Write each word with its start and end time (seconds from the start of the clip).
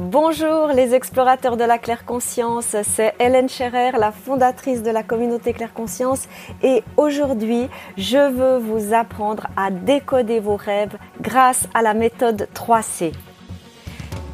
Bonjour 0.00 0.68
les 0.68 0.94
explorateurs 0.94 1.58
de 1.58 1.64
la 1.64 1.76
claire 1.76 2.06
conscience, 2.06 2.74
c'est 2.84 3.12
Hélène 3.20 3.50
Scherer, 3.50 3.90
la 3.98 4.12
fondatrice 4.12 4.82
de 4.82 4.90
la 4.90 5.02
communauté 5.02 5.52
claire 5.52 5.74
conscience 5.74 6.26
et 6.62 6.82
aujourd'hui 6.96 7.68
je 7.98 8.32
veux 8.32 8.56
vous 8.56 8.94
apprendre 8.94 9.48
à 9.58 9.70
décoder 9.70 10.40
vos 10.40 10.56
rêves 10.56 10.96
grâce 11.20 11.68
à 11.74 11.82
la 11.82 11.92
méthode 11.92 12.48
3C. 12.54 13.12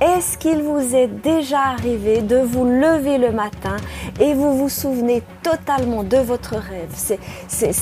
Est-ce 0.01 0.37
qu'il 0.37 0.63
vous 0.63 0.95
est 0.95 1.07
déjà 1.07 1.59
arrivé 1.59 2.21
de 2.21 2.37
vous 2.37 2.67
lever 2.67 3.17
le 3.17 3.33
matin 3.33 3.77
et 4.21 4.35
vous 4.35 4.55
vous 4.55 4.69
souvenez 4.69 5.23
totalement 5.43 6.03
de 6.03 6.19
votre 6.19 6.57
rêve? 6.57 6.91
C'est, 6.95 7.19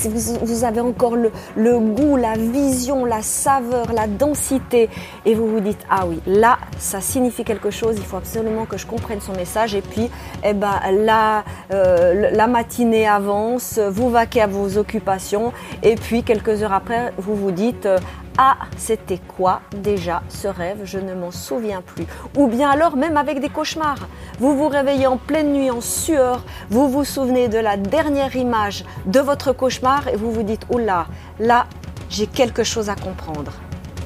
vous, 0.07 0.37
vous, 0.41 0.63
avez 0.63 0.79
encore 0.79 1.17
le, 1.17 1.33
le, 1.57 1.77
goût, 1.77 2.15
la 2.15 2.35
vision, 2.35 3.03
la 3.03 3.21
saveur, 3.21 3.91
la 3.91 4.07
densité 4.07 4.89
et 5.25 5.35
vous 5.35 5.47
vous 5.47 5.59
dites 5.59 5.85
ah 5.89 6.05
oui 6.07 6.21
là 6.25 6.57
ça 6.77 7.01
signifie 7.01 7.43
quelque 7.43 7.69
chose, 7.69 7.95
il 7.97 8.03
faut 8.05 8.17
absolument 8.17 8.65
que 8.65 8.77
je 8.77 8.85
comprenne 8.85 9.19
son 9.19 9.33
message 9.33 9.75
et 9.75 9.81
puis 9.81 10.09
eh 10.45 10.53
ben 10.53 10.79
la, 10.91 11.43
euh, 11.73 12.29
la 12.31 12.47
matinée 12.47 13.07
avance, 13.07 13.77
vous 13.77 14.09
vaquez 14.09 14.41
à 14.41 14.47
vos 14.47 14.77
occupations 14.77 15.51
et 15.83 15.95
puis 15.95 16.23
quelques 16.23 16.63
heures 16.63 16.73
après 16.73 17.11
vous 17.17 17.35
vous 17.35 17.51
dites 17.51 17.89
ah, 18.37 18.57
c'était 18.75 19.19
quoi 19.19 19.61
déjà 19.77 20.21
ce 20.27 20.49
rêve 20.49 20.81
Je 20.83 20.99
ne 20.99 21.13
m'en 21.13 21.31
souviens 21.31 21.81
plus. 21.81 22.05
Ou 22.35 22.47
bien 22.47 22.69
alors 22.69 22.97
même 22.97 23.15
avec 23.15 23.39
des 23.39 23.47
cauchemars. 23.47 24.09
Vous 24.39 24.57
vous 24.57 24.67
réveillez 24.67 25.07
en 25.07 25.15
pleine 25.15 25.53
nuit 25.53 25.71
en 25.71 25.79
sueur, 25.79 26.43
vous 26.69 26.89
vous 26.89 27.05
souvenez 27.05 27.47
de 27.47 27.57
la 27.57 27.77
dernière 27.77 28.35
image 28.35 28.83
de 29.05 29.21
votre 29.21 29.53
cauchemar 29.53 30.09
et 30.09 30.17
vous 30.17 30.31
vous 30.31 30.43
dites, 30.43 30.65
oula, 30.69 31.07
là, 31.39 31.67
j'ai 32.09 32.27
quelque 32.27 32.65
chose 32.65 32.89
à 32.89 32.95
comprendre. 32.95 33.53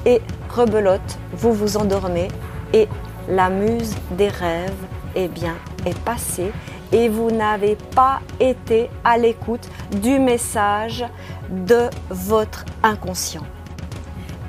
Et 0.06 0.22
rebelote, 0.48 1.18
vous 1.32 1.52
vous 1.52 1.76
endormez 1.76 2.28
et 2.72 2.86
la 3.28 3.50
muse 3.50 3.96
des 4.12 4.28
rêves, 4.28 4.72
eh 5.16 5.26
bien, 5.26 5.56
est 5.84 5.98
passée 6.04 6.52
et 6.92 7.08
vous 7.08 7.32
n'avez 7.32 7.76
pas 7.96 8.20
été 8.38 8.90
à 9.04 9.18
l'écoute 9.18 9.68
du 10.00 10.20
message 10.20 11.04
de 11.50 11.90
votre 12.10 12.64
inconscient. 12.84 13.42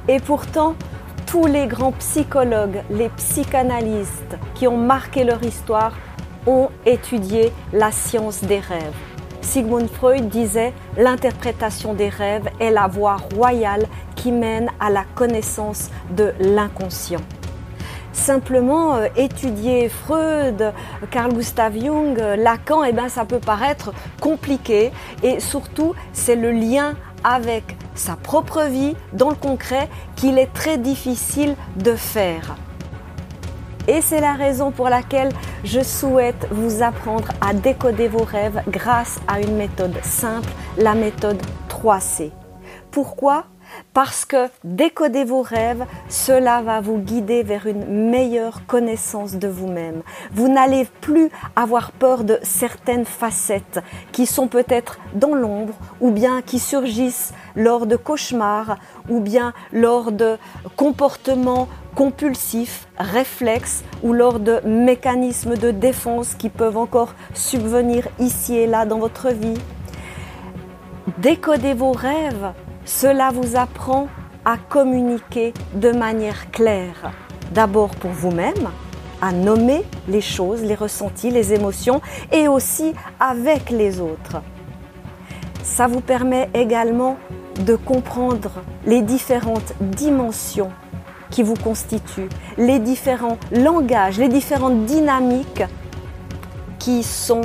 Et 0.08 0.20
pourtant, 0.20 0.76
tous 1.28 1.46
les 1.46 1.68
grands 1.68 1.92
psychologues, 1.94 2.82
les 2.90 3.10
psychanalystes 3.10 4.38
qui 4.56 4.68
ont 4.68 4.78
marqué 4.78 5.24
leur 5.24 5.42
histoire 5.44 5.94
ont 6.48 6.70
étudié 6.86 7.52
la 7.72 7.92
science 7.92 8.42
des 8.44 8.60
rêves. 8.60 8.96
Sigmund 9.42 9.90
Freud 9.90 10.30
disait 10.30 10.74
l'interprétation 10.98 11.94
des 11.94 12.10
rêves 12.10 12.50
est 12.60 12.72
la 12.72 12.88
voie 12.88 13.18
royale 13.36 13.86
qui 14.16 14.32
mène 14.32 14.70
à 14.80 14.90
la 14.90 15.04
connaissance 15.16 15.90
de 16.16 16.34
l'inconscient. 16.40 17.22
Simplement 18.14 18.96
euh, 18.96 19.08
étudier 19.16 19.88
Freud, 19.88 20.74
Carl 21.10 21.34
Gustav 21.34 21.74
Jung, 21.80 22.18
Lacan, 22.38 22.84
eh 22.84 22.92
ben, 22.92 23.08
ça 23.08 23.26
peut 23.26 23.40
paraître 23.40 23.94
compliqué 24.20 24.92
et 25.24 25.40
surtout 25.40 25.96
c'est 26.12 26.36
le 26.36 26.52
lien 26.52 26.96
avec 27.24 27.76
sa 27.96 28.16
propre 28.16 28.64
vie 28.64 28.96
dans 29.14 29.30
le 29.30 29.36
concret 29.36 29.90
qu'il 30.16 30.38
est 30.38 30.54
très 30.54 30.78
difficile 30.78 31.56
de 31.78 31.96
faire. 31.96 32.56
Et 33.88 34.02
c'est 34.02 34.22
la 34.22 34.34
raison 34.34 34.72
pour 34.72 34.90
laquelle 34.90 35.30
je 35.64 35.82
souhaite 35.82 36.48
vous 36.52 36.84
apprendre 36.84 37.30
à 37.42 37.54
décoder 37.54 38.08
vos 38.08 38.24
rêves 38.24 38.62
grâce 38.68 39.20
à 39.28 39.40
une 39.42 39.56
méthode 39.56 39.98
simple, 40.04 40.50
la 40.78 40.94
méthode 40.94 41.42
3C. 41.70 42.32
Pourquoi 42.92 43.46
parce 43.94 44.26
que 44.26 44.48
décoder 44.64 45.24
vos 45.24 45.42
rêves, 45.42 45.86
cela 46.10 46.62
va 46.62 46.82
vous 46.82 46.98
guider 46.98 47.44
vers 47.44 47.68
une 47.68 48.10
meilleure 48.10 48.66
connaissance 48.66 49.34
de 49.36 49.48
vous-même. 49.48 50.02
Vous, 50.32 50.48
n'allez 50.48 50.88
plus 51.02 51.30
avoir 51.56 51.92
peur 51.92 52.24
de 52.24 52.40
certaines 52.44 53.06
facettes 53.06 53.80
qui 54.12 54.26
sont 54.26 54.48
peut-être 54.48 55.00
dans 55.14 55.36
l'ombre 55.36 55.74
ou 56.00 56.12
bien 56.12 56.42
qui 56.42 56.60
surgissent 56.60 57.34
lors 57.56 57.86
de 57.86 57.96
cauchemars 57.96 58.78
ou 59.10 59.20
bien 59.20 59.54
lors 59.72 60.12
de 60.12 60.38
comportements 60.76 61.68
compulsifs, 61.96 62.88
réflexes 62.98 63.84
ou 64.04 64.14
lors 64.14 64.40
de 64.40 64.62
mécanismes 64.66 65.58
de 65.58 65.72
défense 65.72 66.36
qui 66.36 66.50
peuvent 66.50 66.78
encore 66.78 67.14
subvenir 67.34 68.08
ici 68.20 68.56
et 68.56 68.68
là 68.68 68.86
dans 68.86 69.00
votre 69.00 69.30
vie. 69.30 69.60
Décoder 71.18 71.74
vos 71.74 71.92
rêves, 71.92 72.54
cela 72.86 73.30
vous 73.32 73.56
apprend 73.56 74.08
à 74.46 74.58
communiquer 74.58 75.54
de 75.74 75.92
manière 75.92 76.52
claire. 76.52 77.12
D'abord 77.52 77.92
pour 77.96 78.12
vous-même, 78.12 78.70
à 79.22 79.32
nommer 79.32 79.84
les 80.08 80.22
choses, 80.22 80.64
les 80.64 80.76
ressentis, 80.76 81.30
les 81.30 81.54
émotions 81.54 82.02
et 82.32 82.48
aussi 82.48 82.94
avec 83.20 83.70
les 83.70 84.00
autres. 84.00 84.42
Ça 85.64 85.88
vous 85.88 86.02
permet 86.02 86.50
également 86.54 87.18
de 87.66 87.76
comprendre 87.76 88.64
les 88.86 89.02
différentes 89.02 89.74
dimensions 89.80 90.72
qui 91.30 91.44
vous 91.44 91.54
constituent, 91.54 92.30
les 92.58 92.80
différents 92.80 93.38
langages, 93.52 94.18
les 94.18 94.28
différentes 94.28 94.86
dynamiques 94.86 95.64
qui 96.80 97.04
sont 97.04 97.44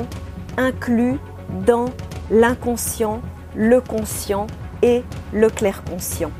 inclus 0.57 1.19
dans 1.65 1.85
l'inconscient, 2.31 3.21
le 3.55 3.79
conscient 3.79 4.47
et 4.81 5.03
le 5.33 5.49
clair 5.49 5.83
conscient. 5.83 6.31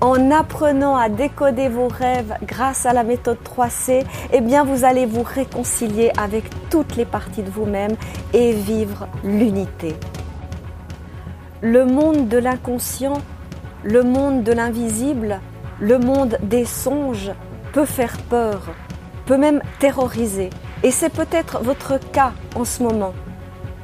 En 0.00 0.30
apprenant 0.30 0.96
à 0.96 1.10
décoder 1.10 1.68
vos 1.68 1.88
rêves 1.88 2.34
grâce 2.42 2.86
à 2.86 2.94
la 2.94 3.02
méthode 3.02 3.36
3C, 3.44 4.02
eh 4.32 4.40
bien 4.40 4.64
vous 4.64 4.84
allez 4.84 5.04
vous 5.04 5.22
réconcilier 5.22 6.10
avec 6.16 6.44
toutes 6.70 6.96
les 6.96 7.04
parties 7.04 7.42
de 7.42 7.50
vous-même 7.50 7.96
et 8.32 8.52
vivre 8.52 9.08
l'unité. 9.22 9.94
Le 11.60 11.84
monde 11.84 12.28
de 12.28 12.38
l'inconscient, 12.38 13.18
le 13.82 14.02
monde 14.02 14.42
de 14.42 14.52
l'invisible, 14.52 15.40
le 15.80 15.98
monde 15.98 16.38
des 16.42 16.64
songes 16.64 17.32
peut 17.74 17.84
faire 17.84 18.16
peur, 18.30 18.62
peut 19.26 19.36
même 19.36 19.60
terroriser. 19.80 20.48
Et 20.82 20.90
c'est 20.90 21.10
peut-être 21.10 21.62
votre 21.62 21.98
cas 21.98 22.32
en 22.54 22.64
ce 22.64 22.82
moment. 22.82 23.12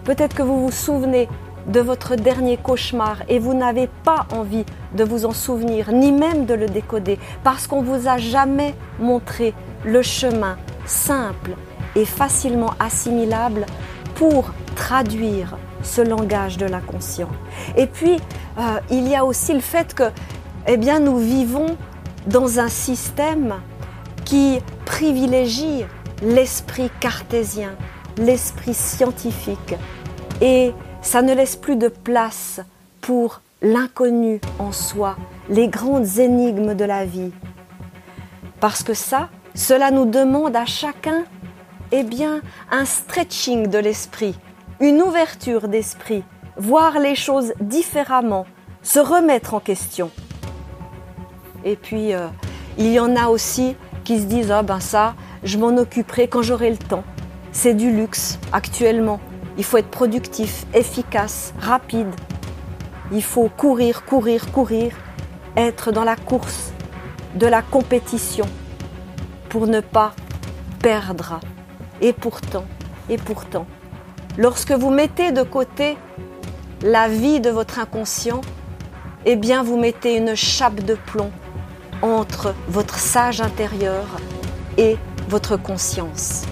Peut-être 0.05 0.35
que 0.35 0.43
vous 0.43 0.63
vous 0.63 0.73
souvenez 0.73 1.29
de 1.67 1.81
votre 1.81 2.17
dernier 2.17 2.57
cauchemar 2.57 3.19
et 3.29 3.39
vous 3.39 3.55
n'avez 3.55 3.89
pas 4.05 4.27
envie 4.33 4.65
de 4.95 5.05
vous 5.05 5.27
en 5.27 5.33
souvenir, 5.33 5.93
ni 5.93 6.13
même 6.13 6.47
de 6.47 6.55
le 6.55 6.67
décoder, 6.67 7.19
parce 7.43 7.67
qu'on 7.67 7.83
vous 7.83 8.09
a 8.09 8.19
jamais 8.19 8.75
montré 8.99 9.55
le 9.85 10.03
chemin 10.03 10.57
simple 10.87 11.53
et 11.95 12.05
facilement 12.05 12.73
assimilable 12.79 13.67
pour 14.15 14.53
traduire 14.75 15.57
ce 15.83 16.01
langage 16.01 16.57
de 16.57 16.67
l'inconscient. 16.67 17.29
Et 17.77 17.87
puis, 17.87 18.17
euh, 18.59 18.81
il 18.91 19.09
y 19.09 19.15
a 19.15 19.25
aussi 19.25 19.53
le 19.53 19.61
fait 19.61 19.95
que, 19.95 20.11
eh 20.67 20.77
bien, 20.77 21.01
nous 21.01 21.19
vivons 21.19 21.77
dans 22.27 22.59
un 22.59 22.69
système 22.69 23.55
qui 24.25 24.59
privilégie 24.85 25.85
l'esprit 26.23 26.91
cartésien, 27.01 27.71
l'esprit 28.17 28.75
scientifique 28.75 29.75
et 30.41 30.73
ça 31.07 31.23
ne 31.23 31.33
laisse 31.33 31.55
plus 31.55 31.77
de 31.77 31.87
place 31.87 32.61
pour 33.01 33.41
l'inconnu 33.63 34.41
en 34.59 34.73
soi, 34.73 35.17
les 35.49 35.69
grandes 35.69 36.19
énigmes 36.19 36.75
de 36.75 36.85
la 36.85 37.05
vie. 37.05 37.31
Parce 38.59 38.83
que 38.83 38.93
ça, 38.93 39.29
cela 39.55 39.93
nous 39.93 40.07
demande 40.07 40.57
à 40.57 40.67
chacun, 40.67 41.23
eh 41.93 42.03
bien, 42.03 42.41
un 42.73 42.85
stretching 42.85 43.69
de 43.69 43.79
l'esprit, 43.79 44.35
une 44.81 45.01
ouverture 45.01 45.69
d'esprit, 45.69 46.25
voir 46.57 46.99
les 46.99 47.15
choses 47.15 47.53
différemment, 47.61 48.45
se 48.83 48.99
remettre 48.99 49.55
en 49.55 49.61
question. 49.61 50.11
Et 51.65 51.77
puis, 51.77 52.15
euh, 52.15 52.27
il 52.79 52.91
y 52.91 52.99
en 52.99 53.15
a 53.15 53.29
aussi 53.29 53.77
qui 54.03 54.19
se 54.19 54.25
disent, 54.25 54.51
ah 54.51 54.65
ben 54.65 54.81
ça, 54.81 55.15
je 55.45 55.57
m'en 55.57 55.77
occuperai 55.77 56.27
quand 56.27 56.43
j'aurai 56.43 56.71
le 56.71 56.79
temps. 56.79 57.05
C'est 57.53 57.75
du 57.75 57.93
luxe 57.93 58.41
actuellement. 58.53 59.21
Il 59.59 59.65
faut 59.65 59.79
être 59.79 59.91
productif, 59.91 60.67
efficace, 60.75 61.55
rapide. 61.61 62.15
Il 63.13 63.23
faut 63.23 63.49
courir, 63.49 64.05
courir, 64.05 64.51
courir, 64.53 64.93
être 65.57 65.93
dans 65.93 66.05
la 66.05 66.17
course, 66.17 66.73
de 67.35 67.47
la 67.47 67.63
compétition 67.63 68.47
pour 69.49 69.67
ne 69.67 69.81
pas 69.81 70.13
perdre. 70.81 71.41
Et 72.01 72.13
pourtant, 72.13 72.65
et 73.09 73.17
pourtant, 73.17 73.67
lorsque 74.37 74.73
vous 74.73 74.91
mettez 74.91 75.33
de 75.33 75.43
côté 75.43 75.97
la 76.83 77.09
vie 77.09 77.41
de 77.41 77.51
votre 77.51 77.79
inconscient, 77.79 78.43
eh 79.25 79.37
bien 79.37 79.63
vous 79.63 79.79
mettez 79.79 80.17
une 80.17 80.35
chape 80.35 80.85
de 80.85 80.95
plomb 80.95 81.31
entre 82.03 82.55
votre 82.69 82.99
sage 82.99 83.41
intérieur 83.41 84.05
et 84.77 84.97
votre 85.29 85.57
conscience. 85.57 86.45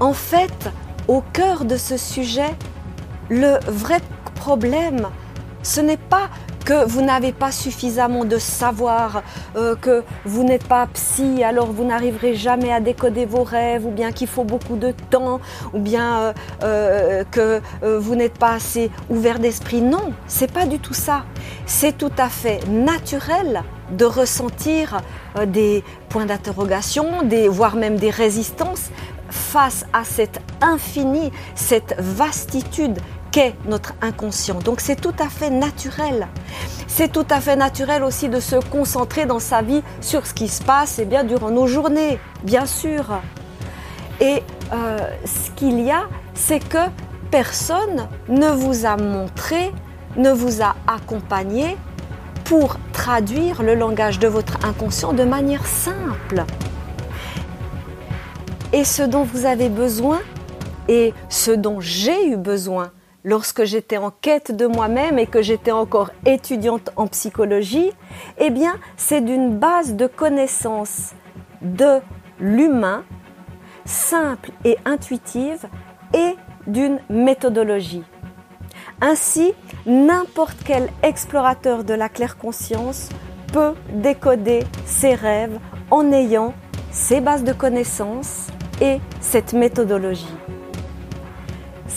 En 0.00 0.12
fait, 0.12 0.70
au 1.08 1.22
cœur 1.32 1.64
de 1.64 1.76
ce 1.76 1.96
sujet, 1.96 2.54
le 3.28 3.58
vrai 3.66 4.00
problème, 4.34 5.08
ce 5.62 5.80
n'est 5.80 5.96
pas 5.96 6.28
que 6.64 6.86
vous 6.86 7.02
n'avez 7.02 7.32
pas 7.32 7.52
suffisamment 7.52 8.24
de 8.24 8.38
savoir, 8.38 9.22
euh, 9.56 9.76
que 9.76 10.02
vous 10.24 10.44
n'êtes 10.44 10.66
pas 10.66 10.86
psy, 10.94 11.44
alors 11.44 11.70
vous 11.70 11.84
n'arriverez 11.84 12.34
jamais 12.34 12.72
à 12.72 12.80
décoder 12.80 13.26
vos 13.26 13.44
rêves, 13.44 13.84
ou 13.86 13.90
bien 13.90 14.12
qu'il 14.12 14.28
faut 14.28 14.44
beaucoup 14.44 14.76
de 14.76 14.92
temps, 15.10 15.40
ou 15.74 15.78
bien 15.78 16.20
euh, 16.20 16.32
euh, 16.62 17.24
que 17.30 17.60
vous 17.82 18.14
n'êtes 18.14 18.38
pas 18.38 18.54
assez 18.54 18.90
ouvert 19.10 19.38
d'esprit. 19.38 19.82
Non, 19.82 20.12
c'est 20.26 20.50
pas 20.50 20.66
du 20.66 20.78
tout 20.78 20.94
ça. 20.94 21.24
C'est 21.66 21.98
tout 21.98 22.12
à 22.16 22.28
fait 22.28 22.60
naturel 22.68 23.62
de 23.90 24.06
ressentir 24.06 25.02
des 25.46 25.84
points 26.08 26.24
d'interrogation, 26.24 27.06
voire 27.50 27.76
même 27.76 27.96
des 27.96 28.10
résistances 28.10 28.90
face 29.28 29.84
à 29.92 30.04
cette 30.04 30.40
infinie, 30.62 31.30
cette 31.54 31.94
vastitude 31.98 32.98
qu'est 33.34 33.56
notre 33.66 33.94
inconscient. 34.00 34.60
Donc 34.60 34.80
c'est 34.80 34.94
tout 34.94 35.14
à 35.18 35.28
fait 35.28 35.50
naturel. 35.50 36.28
C'est 36.86 37.10
tout 37.10 37.26
à 37.28 37.40
fait 37.40 37.56
naturel 37.56 38.04
aussi 38.04 38.28
de 38.28 38.38
se 38.38 38.54
concentrer 38.54 39.26
dans 39.26 39.40
sa 39.40 39.60
vie 39.60 39.82
sur 40.00 40.24
ce 40.24 40.32
qui 40.32 40.46
se 40.46 40.62
passe 40.62 41.00
et 41.00 41.02
eh 41.02 41.04
bien 41.04 41.24
durant 41.24 41.50
nos 41.50 41.66
journées, 41.66 42.20
bien 42.44 42.64
sûr. 42.64 43.06
Et 44.20 44.40
euh, 44.72 44.98
ce 45.24 45.50
qu'il 45.56 45.80
y 45.80 45.90
a, 45.90 46.04
c'est 46.34 46.60
que 46.60 46.78
personne 47.32 48.06
ne 48.28 48.50
vous 48.50 48.86
a 48.86 48.96
montré, 48.96 49.72
ne 50.16 50.30
vous 50.30 50.62
a 50.62 50.76
accompagné 50.86 51.76
pour 52.44 52.76
traduire 52.92 53.64
le 53.64 53.74
langage 53.74 54.20
de 54.20 54.28
votre 54.28 54.64
inconscient 54.64 55.12
de 55.12 55.24
manière 55.24 55.66
simple. 55.66 56.44
Et 58.72 58.84
ce 58.84 59.02
dont 59.02 59.24
vous 59.24 59.44
avez 59.44 59.70
besoin, 59.70 60.20
et 60.86 61.12
ce 61.28 61.50
dont 61.50 61.80
j'ai 61.80 62.28
eu 62.28 62.36
besoin, 62.36 62.92
lorsque 63.24 63.64
j'étais 63.64 63.96
en 63.96 64.10
quête 64.10 64.54
de 64.54 64.66
moi-même 64.66 65.18
et 65.18 65.26
que 65.26 65.42
j'étais 65.42 65.72
encore 65.72 66.10
étudiante 66.26 66.90
en 66.96 67.06
psychologie, 67.08 67.90
eh 68.38 68.50
bien, 68.50 68.78
c'est 68.96 69.22
d'une 69.22 69.58
base 69.58 69.94
de 69.94 70.06
connaissances 70.06 71.14
de 71.62 72.00
l'humain 72.38 73.04
simple 73.86 74.50
et 74.64 74.76
intuitive 74.84 75.66
et 76.12 76.36
d'une 76.66 77.00
méthodologie. 77.08 78.04
Ainsi, 79.00 79.52
n'importe 79.86 80.56
quel 80.64 80.88
explorateur 81.02 81.84
de 81.84 81.94
la 81.94 82.08
claire 82.08 82.38
conscience 82.38 83.08
peut 83.52 83.74
décoder 83.92 84.60
ses 84.86 85.14
rêves 85.14 85.58
en 85.90 86.12
ayant 86.12 86.54
ces 86.90 87.20
bases 87.20 87.44
de 87.44 87.52
connaissances 87.52 88.48
et 88.80 88.98
cette 89.20 89.52
méthodologie. 89.52 90.43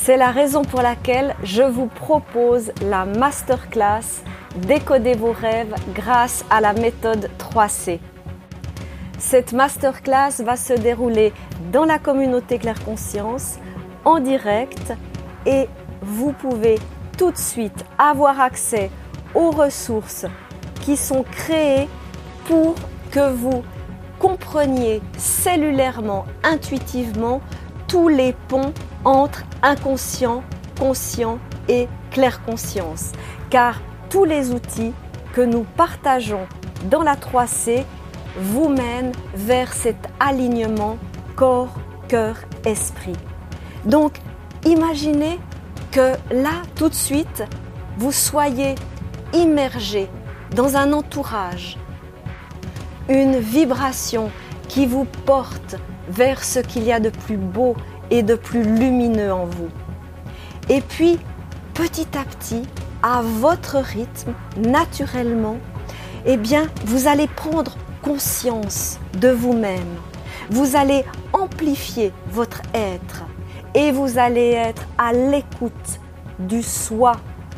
C'est 0.08 0.16
la 0.16 0.32
raison 0.32 0.62
pour 0.62 0.82
laquelle 0.82 1.36
je 1.44 1.64
vous 1.64 1.88
propose 1.88 2.72
la 2.82 3.04
masterclass 3.04 4.24
Décoder 4.56 5.16
vos 5.16 5.34
rêves 5.34 5.76
grâce 5.94 6.46
à 6.50 6.62
la 6.62 6.72
méthode 6.72 7.30
3C. 7.38 8.00
Cette 9.20 9.52
masterclass 9.52 10.42
va 10.46 10.56
se 10.56 10.72
dérouler 10.72 11.34
dans 11.74 11.84
la 11.84 12.00
communauté 12.00 12.58
Claire 12.58 12.82
Conscience 12.86 13.58
en 14.06 14.22
direct 14.22 14.94
et 15.46 15.68
vous 16.02 16.32
pouvez 16.32 16.80
tout 17.18 17.32
de 17.32 17.38
suite 17.38 17.84
avoir 17.98 18.40
accès 18.40 18.90
aux 19.36 19.52
ressources 19.52 20.26
qui 20.84 20.96
sont 20.96 21.26
créées 21.30 21.90
pour 22.46 22.76
que 23.12 23.30
vous 23.34 23.62
compreniez 24.20 25.02
cellulairement, 25.18 26.24
intuitivement 26.44 27.42
tous 27.90 28.08
les 28.08 28.32
ponts 28.48 28.72
entre 29.08 29.44
inconscient, 29.64 30.44
conscient 30.78 31.40
et 31.70 31.88
claire 32.12 32.44
conscience. 32.44 33.14
Car 33.50 33.80
tous 34.10 34.26
les 34.26 34.52
outils 34.52 34.92
que 35.34 35.40
nous 35.40 35.66
partageons 35.78 36.46
dans 36.92 37.04
la 37.04 37.16
3C 37.16 37.86
vous 38.38 38.68
mènent 38.68 39.14
vers 39.34 39.72
cet 39.72 40.10
alignement 40.20 40.98
corps, 41.38 41.74
cœur, 42.10 42.36
esprit. 42.66 43.16
Donc, 43.86 44.20
imaginez 44.66 45.40
que 45.92 46.14
là, 46.30 46.62
tout 46.76 46.90
de 46.90 46.94
suite, 46.94 47.44
vous 47.98 48.12
soyez 48.12 48.76
immergé 49.34 50.10
dans 50.54 50.76
un 50.76 50.92
entourage, 50.92 51.78
une 53.08 53.40
vibration 53.40 54.30
qui 54.68 54.86
vous 54.86 55.06
porte 55.26 55.78
vers 56.10 56.44
ce 56.44 56.60
qu'il 56.60 56.84
y 56.84 56.92
a 56.92 57.00
de 57.00 57.10
plus 57.10 57.38
beau 57.38 57.76
et 58.12 58.24
de 58.24 58.36
plus 58.36 58.64
lumineux 58.64 59.32
en 59.32 59.46
vous. 59.46 59.70
Et 60.70 60.82
puis, 60.82 61.20
petit 61.74 62.08
à 62.18 62.24
petit, 62.24 62.64
à 63.04 63.22
votre 63.22 63.78
rythme, 63.78 64.34
naturellement, 64.58 65.58
eh 66.26 66.38
bien, 66.38 66.68
vous 66.86 67.08
allez 67.08 67.28
prendre 67.28 67.78
conscience 68.02 69.00
de 69.18 69.30
vous-même. 69.30 69.96
Vous 70.50 70.76
allez 70.76 71.04
amplifier 71.34 72.12
votre 72.32 72.62
être 72.74 73.26
et 73.74 73.92
vous 73.92 74.18
allez 74.18 74.52
être 74.52 74.84
à 74.98 75.14
l'écoute 75.14 76.00
du 76.40 76.64
soi 76.64 77.14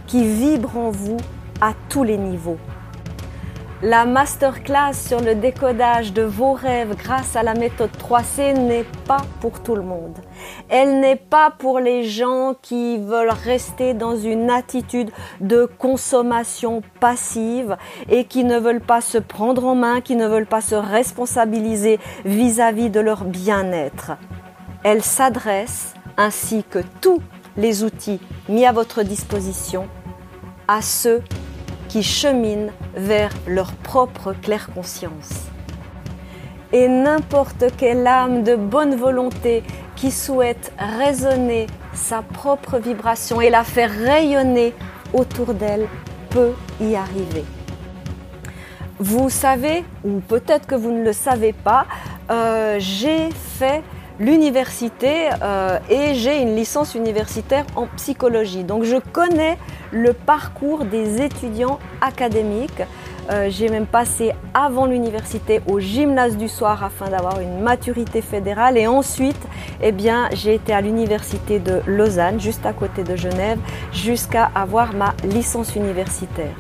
qui 0.08 0.24
vibre 0.24 0.76
en 0.78 0.90
vous 0.90 1.18
à 1.62 1.74
tous 1.88 2.04
les 2.04 2.18
niveaux. 2.18 2.58
La 3.82 4.06
masterclass 4.06 4.92
sur 4.94 5.22
le 5.22 5.36
décodage 5.36 6.12
de 6.12 6.22
vos 6.22 6.52
rêves 6.52 6.98
grâce 6.98 7.38
à 7.38 7.44
la 7.44 7.54
méthode 7.54 7.92
3C 7.98 8.52
n'est 8.60 8.84
pas 9.08 9.22
pour 9.40 9.64
tout 9.64 9.74
le 9.74 9.84
monde. 9.84 10.18
Elle 10.68 11.00
n'est 11.00 11.16
pas 11.16 11.50
pour 11.50 11.80
les 11.80 12.04
gens 12.04 12.56
qui 12.62 12.98
veulent 12.98 13.32
rester 13.32 13.94
dans 13.94 14.18
une 14.18 14.50
attitude 14.50 15.12
de 15.40 15.64
consommation 15.64 16.82
passive 17.00 17.78
et 18.10 18.26
qui 18.26 18.44
ne 18.44 18.60
veulent 18.60 18.82
pas 18.82 19.00
se 19.00 19.18
prendre 19.18 19.64
en 19.64 19.76
main, 19.76 20.02
qui 20.02 20.18
ne 20.18 20.28
veulent 20.28 20.46
pas 20.46 20.60
se 20.60 20.76
responsabiliser 20.76 22.02
vis-à-vis 22.26 22.90
de 22.90 23.00
leur 23.00 23.24
bien-être. 23.24 24.12
Elle 24.84 25.04
s'adresse, 25.04 25.94
ainsi 26.18 26.66
que 26.70 26.80
tous 27.00 27.22
les 27.56 27.86
outils 27.86 28.20
mis 28.50 28.66
à 28.66 28.74
votre 28.74 29.04
disposition, 29.04 29.88
à 30.68 30.82
ceux 30.82 31.22
qui 31.90 32.04
cheminent 32.04 32.72
vers 32.96 33.32
leur 33.48 33.74
propre 33.74 34.34
claire 34.42 34.70
conscience. 34.74 35.50
Et 36.72 36.88
n'importe 36.88 37.66
quelle 37.78 38.08
âme 38.08 38.44
de 38.44 38.56
bonne 38.56 38.96
volonté 38.96 39.64
qui 39.96 40.12
souhaite 40.12 40.72
résonner 40.78 41.68
sa 41.94 42.22
propre 42.22 42.78
vibration 42.78 43.42
et 43.42 43.50
la 43.50 43.64
faire 43.64 43.92
rayonner 43.92 44.74
autour 45.12 45.54
d'elle 45.54 45.88
peut 46.30 46.54
y 46.80 46.96
arriver. 46.96 47.44
Vous 49.00 49.30
savez, 49.30 49.84
ou 50.04 50.20
peut-être 50.20 50.68
que 50.68 50.76
vous 50.76 50.92
ne 50.92 51.04
le 51.04 51.14
savez 51.14 51.54
pas, 51.54 51.86
euh, 52.30 52.76
j'ai 52.80 53.30
fait 53.32 53.82
l'université 54.20 55.30
euh, 55.42 55.80
et 55.90 56.14
j'ai 56.14 56.42
une 56.42 56.56
licence 56.56 56.96
universitaire 56.96 57.66
en 57.76 57.88
psychologie. 57.96 58.64
Donc 58.64 58.84
je 58.84 58.98
connais 58.98 59.58
le 59.92 60.14
parcours 60.14 60.86
des 60.86 61.22
étudiants 61.22 61.80
académiques. 62.02 62.84
Euh, 63.32 63.48
j'ai 63.50 63.70
même 63.70 63.86
passé 63.86 64.32
avant 64.54 64.88
l'université 64.88 65.62
au 65.68 65.80
gymnase 65.80 66.36
du 66.36 66.50
soir 66.50 66.84
afin 66.84 67.10
d'avoir 67.10 67.40
une 67.40 67.60
maturité 67.60 68.22
fédérale 68.22 68.76
et 68.76 68.88
ensuite 68.88 69.40
eh 69.82 69.92
bien 69.92 70.30
j'ai 70.34 70.56
été 70.56 70.74
à 70.74 70.82
l'université 70.82 71.60
de 71.60 71.82
Lausanne 71.86 72.40
juste 72.40 72.66
à 72.66 72.74
côté 72.74 73.04
de 73.04 73.16
Genève 73.16 73.60
jusqu'à 73.94 74.50
avoir 74.56 74.94
ma 74.94 75.14
licence 75.24 75.76
universitaire. 75.76 76.56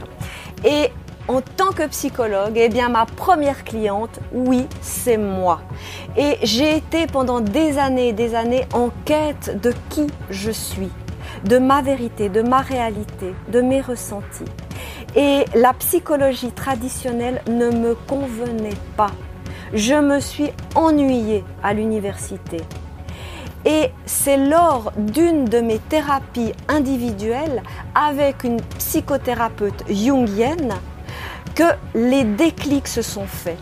Et 0.63 0.92
en 1.30 1.42
tant 1.42 1.72
que 1.72 1.86
psychologue, 1.88 2.54
eh 2.56 2.70
bien 2.70 2.90
ma 2.90 3.06
première 3.06 3.64
cliente, 3.64 4.20
oui, 4.34 4.66
c'est 4.82 5.18
moi. 5.18 5.62
Et 6.18 6.38
j'ai 6.42 6.76
été 6.76 7.06
pendant 7.06 7.40
des 7.40 7.78
années 7.78 8.14
des 8.14 8.34
années 8.34 8.66
en 8.74 8.90
quête 9.06 9.62
de 9.62 9.72
qui 9.90 10.08
je 10.32 10.50
suis, 10.50 10.90
de 11.46 11.60
ma 11.60 11.84
vérité, 11.84 12.30
de 12.30 12.42
ma 12.42 12.62
réalité, 12.62 13.36
de 13.50 13.62
mes 13.62 13.80
ressentis. 13.80 14.52
Et 15.16 15.46
la 15.54 15.74
psychologie 15.74 16.52
traditionnelle 16.52 17.44
ne 17.48 17.70
me 17.70 17.94
convenait 18.08 18.82
pas. 18.98 19.12
Je 19.72 19.94
me 19.94 20.20
suis 20.20 20.50
ennuyée 20.74 21.44
à 21.62 21.76
l'université. 21.76 22.58
Et 23.66 23.92
c'est 24.08 24.38
lors 24.38 24.92
d'une 24.98 25.46
de 25.46 25.60
mes 25.60 25.78
thérapies 25.78 26.54
individuelles 26.70 27.62
avec 27.94 28.44
une 28.44 28.62
psychothérapeute 28.80 29.84
jungienne 29.90 30.74
que 31.60 31.75
les 31.94 32.24
déclics 32.24 32.88
se 32.88 33.01
sont 33.01 33.25
faits 33.28 33.58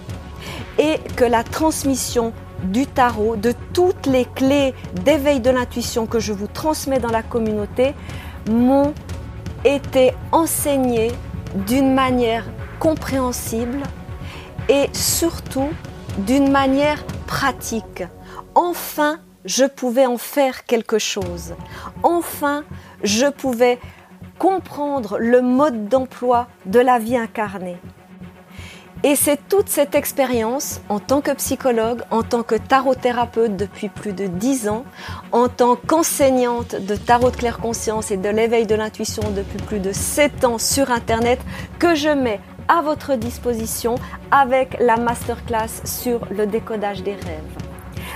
et 0.77 0.99
que 1.15 1.25
la 1.25 1.43
transmission 1.43 2.31
du 2.65 2.85
tarot, 2.85 3.35
de 3.35 3.55
toutes 3.73 4.05
les 4.05 4.25
clés 4.25 4.75
d'éveil 5.03 5.39
de 5.39 5.49
l'intuition 5.49 6.05
que 6.05 6.19
je 6.19 6.31
vous 6.31 6.45
transmets 6.45 6.99
dans 6.99 7.09
la 7.09 7.23
communauté, 7.23 7.95
m'ont 8.51 8.93
été 9.65 10.13
enseignées 10.31 11.11
d'une 11.65 11.95
manière 11.95 12.45
compréhensible 12.77 13.81
et 14.69 14.89
surtout 14.93 15.69
d'une 16.19 16.51
manière 16.51 17.03
pratique. 17.25 18.03
Enfin, 18.53 19.17
je 19.43 19.65
pouvais 19.65 20.05
en 20.05 20.19
faire 20.19 20.65
quelque 20.65 20.99
chose. 20.99 21.55
Enfin, 22.03 22.63
je 23.01 23.25
pouvais 23.25 23.79
comprendre 24.37 25.17
le 25.19 25.41
mode 25.41 25.87
d'emploi 25.87 26.47
de 26.65 26.79
la 26.79 26.99
vie 26.99 27.17
incarnée. 27.17 27.77
Et 29.03 29.15
c'est 29.15 29.37
toute 29.47 29.69
cette 29.69 29.93
expérience 29.93 30.81
en 30.89 30.99
tant 30.99 31.21
que 31.21 31.31
psychologue, 31.31 32.01
en 32.09 32.23
tant 32.23 32.41
que 32.41 32.55
tarot-thérapeute 32.55 33.55
depuis 33.55 33.89
plus 33.89 34.11
de 34.11 34.25
dix 34.25 34.67
ans, 34.67 34.85
en 35.31 35.49
tant 35.49 35.75
qu'enseignante 35.75 36.75
de 36.75 36.95
tarot 36.95 37.29
de 37.29 37.35
claire 37.35 37.59
conscience 37.59 38.09
et 38.09 38.17
de 38.17 38.29
l'éveil 38.29 38.65
de 38.65 38.73
l'intuition 38.73 39.21
depuis 39.35 39.59
plus 39.59 39.79
de 39.79 39.91
sept 39.91 40.43
ans 40.43 40.57
sur 40.57 40.89
Internet 40.89 41.39
que 41.77 41.93
je 41.93 42.09
mets 42.09 42.41
à 42.67 42.81
votre 42.81 43.15
disposition 43.15 43.95
avec 44.31 44.77
la 44.79 44.97
masterclass 44.97 45.85
sur 45.85 46.25
le 46.31 46.47
décodage 46.47 47.03
des 47.03 47.13
rêves. 47.13 47.55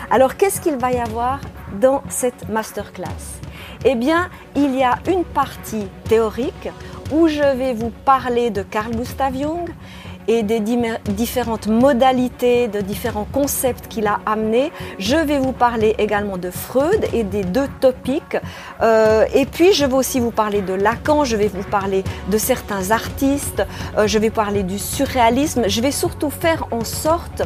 Alors 0.10 0.36
qu'est-ce 0.36 0.60
qu'il 0.60 0.78
va 0.78 0.92
y 0.92 1.00
avoir 1.00 1.40
dans 1.80 2.02
cette 2.10 2.50
masterclass? 2.50 3.41
Eh 3.84 3.96
bien, 3.96 4.30
il 4.56 4.76
y 4.76 4.84
a 4.84 5.00
une 5.08 5.24
partie 5.24 5.88
théorique 6.08 6.70
où 7.12 7.28
je 7.28 7.58
vais 7.58 7.74
vous 7.74 7.90
parler 7.90 8.52
de 8.52 8.62
Carl 8.62 8.96
Gustav 8.96 9.36
Jung 9.36 9.70
et 10.28 10.44
des 10.44 10.62
différentes 11.10 11.66
modalités, 11.66 12.68
de 12.68 12.80
différents 12.80 13.26
concepts 13.32 13.88
qu'il 13.88 14.06
a 14.06 14.20
amenés. 14.28 14.72
Je 15.00 15.16
vais 15.16 15.40
vous 15.40 15.52
parler 15.52 15.96
également 15.98 16.38
de 16.38 16.52
Freud 16.52 17.08
et 17.12 17.24
des 17.24 17.44
deux 17.44 17.68
topics. 17.80 18.38
Euh, 18.82 19.26
et 19.34 19.48
puis, 19.48 19.74
je 19.74 19.84
vais 19.84 19.96
aussi 19.96 20.20
vous 20.20 20.30
parler 20.30 20.62
de 20.62 20.74
Lacan, 20.74 21.24
je 21.26 21.36
vais 21.36 21.48
vous 21.48 21.64
parler 21.64 22.04
de 22.30 22.38
certains 22.38 22.92
artistes, 22.92 23.66
euh, 23.98 24.06
je 24.06 24.20
vais 24.20 24.30
parler 24.30 24.62
du 24.62 24.78
surréalisme. 24.78 25.64
Je 25.68 25.82
vais 25.82 25.92
surtout 25.92 26.30
faire 26.30 26.68
en 26.70 26.84
sorte 26.84 27.42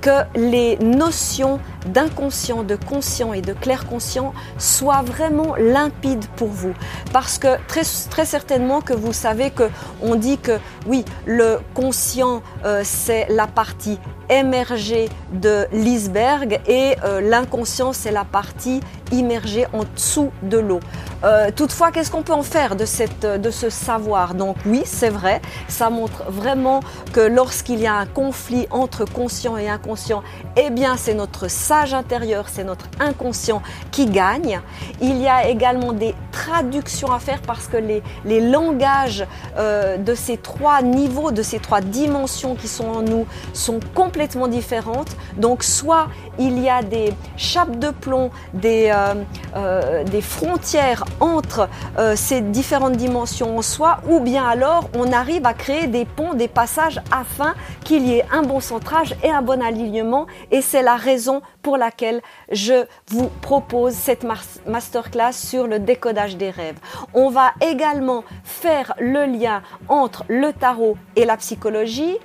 que 0.00 0.10
les 0.34 0.76
notions 0.78 1.60
d'inconscient, 1.86 2.62
de 2.62 2.76
conscient 2.76 3.32
et 3.32 3.40
de 3.40 3.52
clair 3.52 3.86
conscient 3.86 4.32
soient 4.58 5.02
vraiment 5.02 5.54
limpides 5.56 6.26
pour 6.36 6.48
vous. 6.48 6.74
Parce 7.12 7.38
que 7.38 7.56
très, 7.66 7.82
très 8.10 8.24
certainement 8.24 8.80
que 8.80 8.92
vous 8.92 9.12
savez 9.12 9.50
que 9.50 9.64
on 10.02 10.14
dit 10.14 10.38
que 10.38 10.58
oui, 10.86 11.04
le 11.26 11.58
conscient 11.74 12.42
euh, 12.64 12.82
c'est 12.84 13.26
la 13.28 13.46
partie 13.46 13.98
émergée 14.30 15.08
de 15.32 15.66
l'iceberg 15.72 16.60
et 16.66 16.96
euh, 17.04 17.20
l'inconscient 17.20 17.92
c'est 17.92 18.12
la 18.12 18.24
partie 18.24 18.80
immergée 19.12 19.66
en 19.72 19.84
dessous 19.94 20.30
de 20.42 20.58
l'eau. 20.58 20.80
Euh, 21.24 21.50
toutefois, 21.54 21.92
qu'est-ce 21.92 22.10
qu'on 22.10 22.22
peut 22.22 22.32
en 22.32 22.42
faire 22.42 22.74
de, 22.74 22.84
cette, 22.84 23.24
de 23.24 23.50
ce 23.50 23.70
savoir? 23.70 24.34
Donc 24.34 24.56
oui, 24.66 24.82
c'est 24.84 25.10
vrai, 25.10 25.40
ça 25.68 25.90
montre 25.90 26.24
vraiment 26.28 26.80
que 27.12 27.20
lorsqu'il 27.20 27.80
y 27.80 27.86
a 27.86 27.94
un 27.94 28.06
conflit 28.06 28.66
entre 28.70 29.04
conscient 29.04 29.56
et 29.56 29.68
inconscient, 29.68 30.22
eh 30.56 30.70
bien 30.70 30.96
c'est 30.96 31.14
notre 31.14 31.48
sage 31.48 31.94
intérieur, 31.94 32.46
c'est 32.48 32.64
notre 32.64 32.86
inconscient 32.98 33.62
qui 33.90 34.06
gagne. 34.06 34.60
Il 35.00 35.20
y 35.20 35.28
a 35.28 35.46
également 35.46 35.92
des 35.92 36.14
à 36.50 37.18
faire 37.18 37.40
parce 37.42 37.66
que 37.66 37.76
les, 37.76 38.02
les 38.24 38.40
langages 38.40 39.26
euh, 39.56 39.96
de 39.96 40.14
ces 40.14 40.36
trois 40.36 40.82
niveaux, 40.82 41.30
de 41.30 41.42
ces 41.42 41.58
trois 41.58 41.80
dimensions 41.80 42.54
qui 42.54 42.68
sont 42.68 42.88
en 42.88 43.02
nous 43.02 43.26
sont 43.52 43.80
complètement 43.94 44.48
différentes. 44.48 45.16
Donc 45.36 45.62
soit 45.62 46.08
il 46.38 46.58
y 46.58 46.68
a 46.68 46.82
des 46.82 47.12
chapes 47.36 47.78
de 47.78 47.90
plomb, 47.90 48.30
des, 48.54 48.90
euh, 48.94 49.14
euh, 49.56 50.04
des 50.04 50.22
frontières 50.22 51.04
entre 51.20 51.68
ces 52.14 52.40
différentes 52.40 52.96
dimensions 52.96 53.58
en 53.58 53.62
soi, 53.62 53.98
ou 54.08 54.20
bien 54.20 54.44
alors 54.44 54.88
on 54.96 55.12
arrive 55.12 55.46
à 55.46 55.54
créer 55.54 55.86
des 55.86 56.04
ponts, 56.04 56.34
des 56.34 56.48
passages 56.48 57.00
afin 57.10 57.54
qu'il 57.84 58.06
y 58.06 58.14
ait 58.14 58.24
un 58.32 58.42
bon 58.42 58.60
centrage 58.60 59.14
et 59.22 59.30
un 59.30 59.42
bon 59.42 59.62
alignement. 59.62 60.26
Et 60.50 60.62
c'est 60.62 60.82
la 60.82 60.96
raison 60.96 61.42
pour 61.62 61.76
laquelle 61.76 62.20
je 62.50 62.84
vous 63.08 63.28
propose 63.40 63.94
cette 63.94 64.26
masterclass 64.66 65.32
sur 65.32 65.66
le 65.66 65.78
décodage 65.78 66.31
des 66.36 66.50
rêves. 66.50 66.78
On 67.14 67.30
va 67.30 67.52
également 67.60 68.24
faire 68.44 68.94
le 68.98 69.26
lien 69.26 69.62
entre 69.88 70.24
le 70.28 70.52
tarot 70.52 70.96
et 71.16 71.24
la 71.24 71.36
psychologie 71.36 72.16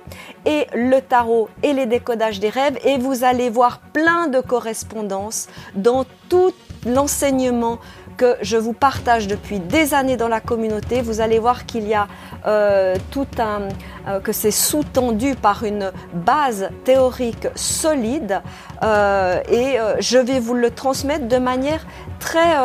et 0.44 0.66
le 0.74 1.00
tarot 1.00 1.48
et 1.62 1.72
les 1.72 1.86
décodages 1.86 2.40
des 2.40 2.50
rêves 2.50 2.78
et 2.84 2.98
vous 2.98 3.24
allez 3.24 3.50
voir 3.50 3.80
plein 3.92 4.28
de 4.28 4.40
correspondances 4.40 5.48
dans 5.74 6.04
tout 6.28 6.52
l'enseignement 6.86 7.78
que 8.18 8.36
je 8.42 8.56
vous 8.56 8.72
partage 8.72 9.28
depuis 9.28 9.60
des 9.60 9.94
années 9.94 10.16
dans 10.16 10.28
la 10.28 10.40
communauté. 10.40 11.00
Vous 11.00 11.20
allez 11.20 11.38
voir 11.38 11.64
qu'il 11.64 11.86
y 11.86 11.94
a 11.94 12.08
euh, 12.46 12.96
tout 13.12 13.28
un 13.38 13.68
euh, 14.08 14.20
que 14.20 14.32
c'est 14.32 14.50
sous-tendu 14.50 15.36
par 15.36 15.62
une 15.62 15.92
base 16.12 16.68
théorique 16.84 17.46
solide 17.54 18.42
euh, 18.82 19.40
et 19.48 19.78
je 20.00 20.18
vais 20.18 20.40
vous 20.40 20.54
le 20.54 20.70
transmettre 20.70 21.28
de 21.28 21.38
manière 21.38 21.86
très 22.18 22.56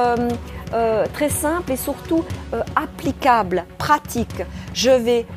euh, 0.74 1.06
très 1.14 1.30
simple 1.30 1.72
et 1.72 1.76
surtout 1.76 2.24
euh, 2.54 2.64
applicable, 2.76 3.66
pratique. 3.78 4.44
Je 4.74 4.90
vais 4.90 5.28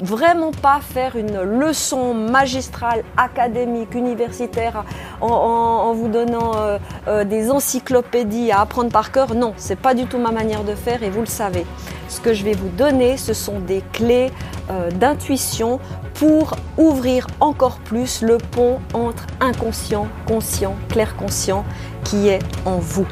vraiment 0.00 0.52
pas 0.52 0.80
faire 0.80 1.16
une 1.16 1.38
leçon 1.42 2.14
magistrale, 2.14 3.04
académique, 3.18 3.94
universitaire, 3.94 4.84
en, 5.20 5.92
vous 5.92 6.08
donnant 6.08 6.52
euh, 6.56 7.24
des 7.24 7.50
encyclopédies 7.50 8.52
à 8.52 8.60
apprendre 8.60 8.90
par 8.90 9.12
cœur. 9.12 9.34
Non, 9.34 9.52
c'est 9.58 9.78
pas 9.78 9.92
du 9.92 10.06
tout 10.06 10.18
ma 10.18 10.30
manière 10.30 10.64
de 10.64 10.74
faire 10.74 11.02
et 11.02 11.10
vous 11.10 11.20
le 11.20 11.26
savez. 11.26 11.66
Ce 12.08 12.20
que 12.20 12.32
je 12.32 12.44
vais 12.44 12.54
vous 12.54 12.68
donner, 12.68 13.18
ce 13.18 13.34
sont 13.34 13.58
des 13.58 13.82
clés 13.92 14.30
d'intuition 14.94 15.78
pour 16.14 16.56
ouvrir 16.78 17.26
encore 17.40 17.78
plus 17.78 18.22
le 18.22 18.38
pont 18.38 18.78
entre 18.94 19.26
inconscient, 19.40 20.08
conscient, 20.26 20.74
clair 20.88 21.16
conscient 21.16 21.64
qui 22.04 22.28
est 22.28 22.40
en 22.64 22.78
vous. 22.78 23.06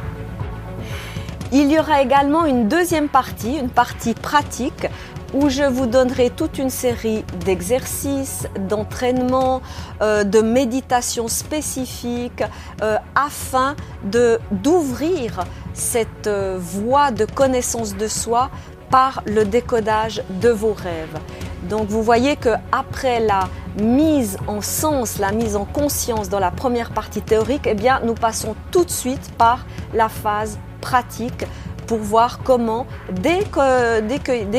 Il 1.56 1.70
y 1.70 1.78
aura 1.78 2.02
également 2.02 2.46
une 2.46 2.66
deuxième 2.66 3.08
partie, 3.08 3.58
une 3.58 3.68
partie 3.68 4.14
pratique 4.14 4.88
où 5.34 5.48
je 5.48 5.62
vous 5.62 5.86
donnerai 5.86 6.30
toute 6.30 6.58
une 6.58 6.68
série 6.68 7.24
d'exercices, 7.44 8.48
d'entraînements, 8.68 9.62
euh, 10.02 10.24
de 10.24 10.40
méditations 10.40 11.28
spécifiques 11.28 12.42
euh, 12.82 12.96
afin 13.14 13.76
de 14.02 14.40
d'ouvrir 14.50 15.44
cette 15.74 16.26
euh, 16.26 16.58
voie 16.60 17.12
de 17.12 17.24
connaissance 17.24 17.96
de 17.96 18.08
soi 18.08 18.50
par 18.90 19.22
le 19.24 19.44
décodage 19.44 20.24
de 20.42 20.48
vos 20.48 20.72
rêves. 20.72 21.20
Donc 21.70 21.86
vous 21.86 22.02
voyez 22.02 22.34
que 22.34 22.56
après 22.72 23.20
la 23.20 23.48
mise 23.80 24.38
en 24.48 24.60
sens, 24.60 25.20
la 25.20 25.30
mise 25.30 25.54
en 25.54 25.66
conscience 25.66 26.28
dans 26.28 26.40
la 26.40 26.50
première 26.50 26.90
partie 26.90 27.22
théorique, 27.22 27.68
eh 27.68 27.76
nous 28.04 28.14
passons 28.14 28.56
tout 28.72 28.84
de 28.84 28.90
suite 28.90 29.30
par 29.38 29.64
la 29.94 30.08
phase 30.08 30.58
pratique 30.90 31.44
pour 31.86 31.98
voir 31.98 32.40
comment, 32.42 32.86
dès 33.10 33.40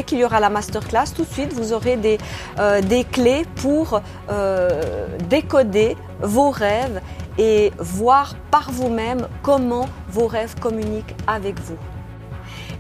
qu'il 0.05 0.20
y 0.20 0.25
aura 0.25 0.39
la 0.39 0.50
masterclass, 0.50 1.10
tout 1.15 1.24
de 1.24 1.34
suite, 1.38 1.53
vous 1.53 1.74
aurez 1.74 1.98
des, 1.98 2.17
euh, 2.60 2.82
clés 3.12 3.46
pour 3.55 4.01
euh, 4.29 5.08
décoder 5.29 5.98
vos 6.22 6.51
rêves 6.51 7.01
et 7.38 7.72
voir 7.77 8.36
par 8.51 8.72
vous-même 8.72 9.27
comment 9.41 9.88
vos 10.10 10.27
rêves 10.27 10.55
communiquent 10.60 11.15
avec 11.27 11.60
vous. 11.60 11.77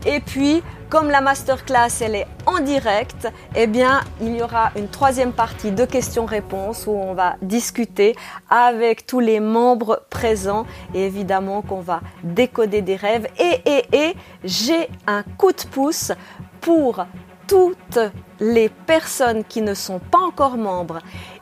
Et 0.05 0.19
puis, 0.19 0.61
comme 0.89 1.09
la 1.09 1.19
masterclass 1.19 2.01
elle 2.01 2.15
est 2.15 2.27
en 2.45 2.59
direct, 2.59 3.27
eh 3.55 3.67
bien, 3.67 4.01
il 4.21 4.35
y 4.35 4.41
aura 4.43 4.71
une 4.75 4.87
troisième 4.87 5.33
partie 5.33 5.71
de 5.71 5.83
questions-réponses 5.83 6.85
où 6.87 6.91
on 6.91 7.13
va 7.13 7.35
discuter 7.41 8.15
avec 8.49 9.07
tous 9.07 9.19
les 9.19 9.39
membres 9.39 10.03
présents 10.09 10.65
et 10.93 11.05
évidemment 11.05 11.63
qu'on 11.63 11.81
va 11.81 12.01
décoder 12.23 12.81
des 12.81 12.95
rêves. 12.95 13.27
Et, 13.39 13.61
et, 13.65 13.85
et, 13.93 14.15
j'ai 14.43 14.89
un 15.07 15.23
coup 15.23 15.51
de 15.51 15.63
pouce 15.71 16.11
pour 16.61 17.05
toutes 17.47 17.99
les 18.39 18.69
personnes 18.69 19.43
qui 19.43 19.61
ne 19.61 19.73
sont 19.73 19.99
pas 19.99 20.19
encore 20.19 20.57
membres 20.57 20.99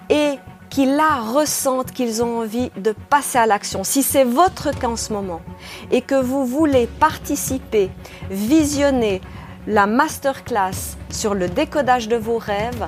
et 0.10 0.38
qui 0.74 0.88
là 0.88 1.22
ressentent 1.22 1.92
qu'ils 1.92 2.24
ont 2.24 2.40
envie 2.40 2.72
de 2.78 2.96
passer 3.12 3.38
à 3.38 3.46
l'action. 3.46 3.84
Si 3.84 4.02
c'est 4.02 4.24
votre 4.24 4.72
cas 4.72 4.88
en 4.88 4.96
ce 4.96 5.14
moment 5.14 5.42
et 5.92 6.02
que 6.02 6.20
vous 6.20 6.48
voulez 6.48 6.88
participer, 7.00 7.92
visionner 8.32 9.22
la 9.68 9.86
masterclass 9.86 10.98
sur 11.12 11.36
le 11.36 11.48
décodage 11.48 12.08
de 12.08 12.16
vos 12.16 12.40
rêves, 12.40 12.88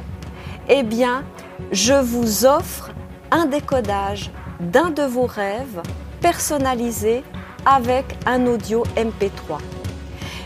eh 0.68 0.82
bien, 0.82 1.24
je 1.72 1.94
vous 1.94 2.48
offre 2.48 2.90
un 3.30 3.46
décodage 3.46 4.32
d'un 4.60 4.90
de 4.90 5.04
vos 5.04 5.28
rêves 5.28 5.84
personnalisé 6.22 7.24
avec 7.68 8.18
un 8.26 8.48
audio 8.48 8.82
MP3. 8.98 9.60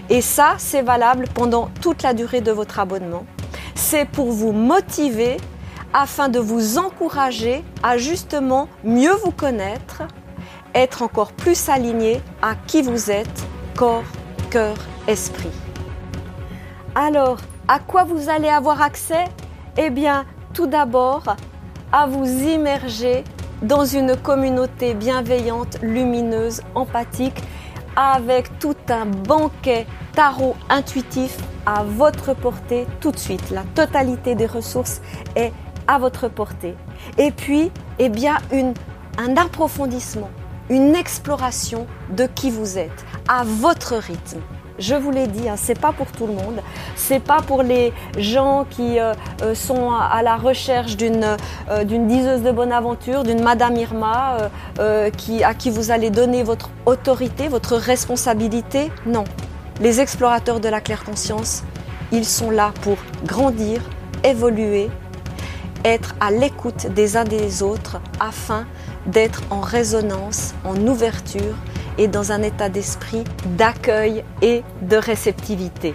Et 0.09 0.19
ça, 0.19 0.55
c'est 0.57 0.81
valable 0.81 1.23
pendant 1.33 1.69
toute 1.81 2.03
la 2.03 2.13
durée 2.13 2.41
de 2.41 2.51
votre 2.51 2.79
abonnement. 2.79 3.25
C'est 3.75 4.03
pour 4.03 4.29
vous 4.33 4.51
motiver 4.51 5.37
afin 5.93 6.29
de 6.29 6.39
vous 6.39 6.77
encourager 6.77 7.63
à 7.83 7.97
justement 7.97 8.67
mieux 8.83 9.15
vous 9.23 9.31
connaître, 9.31 10.03
être 10.75 11.01
encore 11.01 11.33
plus 11.33 11.69
aligné 11.69 12.21
à 12.41 12.55
qui 12.67 12.81
vous 12.81 13.09
êtes, 13.09 13.47
corps, 13.75 14.03
cœur, 14.51 14.75
esprit. 15.07 15.51
Alors, 16.95 17.37
à 17.67 17.79
quoi 17.79 18.03
vous 18.03 18.29
allez 18.29 18.49
avoir 18.49 18.81
accès? 18.81 19.25
Eh 19.77 19.89
bien, 19.89 20.25
tout 20.53 20.67
d'abord, 20.67 21.23
à 21.91 22.07
vous 22.07 22.25
immerger 22.25 23.23
dans 23.61 23.85
une 23.85 24.15
communauté 24.15 24.93
bienveillante, 24.93 25.77
lumineuse, 25.81 26.61
empathique, 26.75 27.41
avec 27.95 28.59
tout 28.59 28.75
un 28.89 29.05
banquet 29.05 29.85
tarot 30.13 30.55
intuitif 30.69 31.37
à 31.65 31.83
votre 31.83 32.33
portée 32.33 32.87
tout 33.01 33.11
de 33.11 33.17
suite. 33.17 33.49
La 33.49 33.63
totalité 33.75 34.35
des 34.35 34.45
ressources 34.45 35.01
est 35.35 35.51
à 35.89 35.97
votre 35.97 36.27
portée. 36.27 36.75
Et 37.17 37.31
puis, 37.31 37.71
eh 37.97 38.09
bien, 38.09 38.37
une, 38.51 38.75
un 39.17 39.35
approfondissement, 39.35 40.29
une 40.69 40.95
exploration 40.95 41.87
de 42.15 42.27
qui 42.27 42.51
vous 42.51 42.77
êtes 42.77 43.05
à 43.27 43.43
votre 43.43 43.95
rythme. 43.95 44.39
Je 44.77 44.93
vous 44.93 45.09
l'ai 45.09 45.25
dit, 45.25 45.49
hein, 45.49 45.55
c'est 45.57 45.77
pas 45.77 45.91
pour 45.91 46.11
tout 46.11 46.27
le 46.27 46.33
monde. 46.33 46.61
C'est 46.95 47.19
pas 47.19 47.41
pour 47.41 47.63
les 47.63 47.91
gens 48.17 48.67
qui 48.69 48.99
euh, 48.99 49.13
euh, 49.41 49.55
sont 49.55 49.91
à, 49.91 50.21
la 50.21 50.37
recherche 50.37 50.95
d'une 50.95 51.35
euh, 51.69 51.83
diseuse 51.83 52.43
de 52.43 52.51
bonne 52.51 52.71
aventure, 52.71 53.23
d'une 53.23 53.41
Madame 53.41 53.75
Irma, 53.75 54.37
qui, 55.17 55.43
à 55.43 55.55
qui 55.55 55.71
vous 55.71 55.89
allez 55.89 56.11
donner 56.11 56.43
votre 56.43 56.69
autorité, 56.85 57.47
votre 57.47 57.75
responsabilité. 57.75 58.91
Non, 59.07 59.23
les 59.81 59.99
explorateurs 59.99 60.59
de 60.59 60.69
la 60.69 60.81
claire 60.81 61.03
conscience, 61.03 61.63
ils 62.11 62.25
sont 62.25 62.51
là 62.51 62.71
pour 62.83 62.97
grandir, 63.25 63.81
évoluer, 64.23 64.89
être 65.85 66.15
à 66.19 66.31
l'écoute 66.31 66.87
des 66.87 67.17
uns 67.17 67.23
des 67.23 67.63
autres 67.63 68.01
afin 68.19 68.65
d'être 69.05 69.41
en 69.49 69.61
résonance, 69.61 70.53
en 70.65 70.75
ouverture 70.87 71.55
et 71.97 72.07
dans 72.07 72.31
un 72.31 72.41
état 72.41 72.69
d'esprit 72.69 73.23
d'accueil 73.57 74.23
et 74.41 74.63
de 74.81 74.95
réceptivité. 74.97 75.93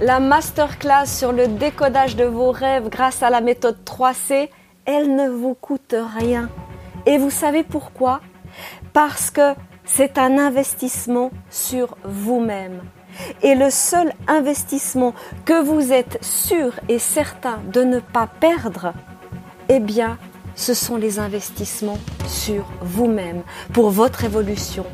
La 0.00 0.20
masterclass 0.20 1.06
sur 1.06 1.32
le 1.32 1.48
décodage 1.48 2.16
de 2.16 2.24
vos 2.24 2.52
rêves 2.52 2.88
grâce 2.88 3.22
à 3.22 3.30
la 3.30 3.40
méthode 3.40 3.78
3C, 3.84 4.48
elle 4.84 5.16
ne 5.16 5.28
vous 5.28 5.54
coûte 5.54 5.94
rien. 6.18 6.48
Et 7.06 7.18
vous 7.18 7.30
savez 7.30 7.64
pourquoi? 7.64 8.20
Parce 8.92 9.30
que 9.30 9.54
c'est 9.84 10.18
un 10.18 10.38
investissement 10.38 11.30
sur 11.50 11.96
vous-même. 12.04 12.82
Et 13.42 13.54
le 13.54 13.70
seul 13.70 14.12
investissement 14.26 15.14
que 15.44 15.62
vous 15.62 15.92
êtes 15.92 16.18
sûr 16.22 16.72
et 16.88 16.98
certain 16.98 17.60
de 17.72 17.82
ne 17.82 18.00
pas 18.00 18.26
perdre, 18.26 18.92
eh 19.68 19.80
bien, 19.80 20.18
ce 20.54 20.74
sont 20.74 20.96
les 20.96 21.18
investissements 21.18 21.98
sur 22.26 22.64
vous-même, 22.80 23.42
pour 23.72 23.90
votre 23.90 24.24
évolution, 24.24 24.84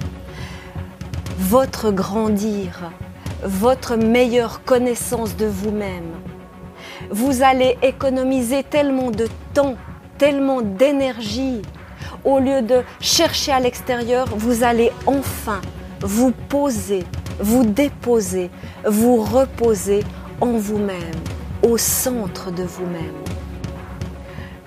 votre 1.38 1.90
grandir, 1.90 2.90
votre 3.42 3.96
meilleure 3.96 4.62
connaissance 4.64 5.36
de 5.36 5.46
vous-même. 5.46 6.12
Vous 7.10 7.42
allez 7.42 7.78
économiser 7.82 8.62
tellement 8.62 9.10
de 9.10 9.28
temps, 9.52 9.76
tellement 10.18 10.60
d'énergie. 10.60 11.62
Au 12.24 12.38
lieu 12.38 12.62
de 12.62 12.82
chercher 13.00 13.52
à 13.52 13.60
l'extérieur, 13.60 14.28
vous 14.36 14.64
allez 14.64 14.90
enfin 15.06 15.60
vous 16.00 16.32
poser, 16.32 17.04
vous 17.40 17.64
déposer, 17.64 18.50
vous 18.84 19.22
reposer 19.22 20.04
en 20.40 20.52
vous-même, 20.52 21.20
au 21.62 21.76
centre 21.76 22.50
de 22.50 22.62
vous-même. 22.62 23.22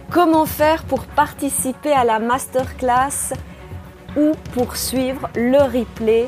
Comment 0.10 0.46
faire 0.46 0.84
pour 0.84 1.06
participer 1.06 1.92
à 1.92 2.04
la 2.04 2.20
masterclass 2.20 3.34
ou 4.16 4.32
pour 4.54 4.76
suivre 4.76 5.30
le 5.36 5.62
replay 5.62 6.28